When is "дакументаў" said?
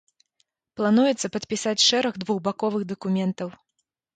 2.93-3.49